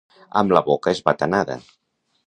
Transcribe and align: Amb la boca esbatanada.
Amb 0.41 0.55
la 0.57 0.63
boca 0.71 0.95
esbatanada. 0.97 1.63